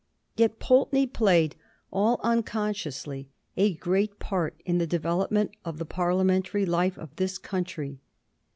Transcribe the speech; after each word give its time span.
Yet 0.35 0.57
Pulteney 0.57 1.05
played, 1.05 1.55
all 1.91 2.19
unconsciously, 2.23 3.29
a 3.55 3.75
great 3.75 4.17
part 4.17 4.59
in 4.65 4.79
the 4.79 4.87
develop 4.87 5.29
ment 5.29 5.51
of 5.63 5.77
the 5.77 5.85
Parliamentary 5.85 6.65
life 6.65 6.97
of 6.97 7.15
this 7.17 7.37
country. 7.37 7.99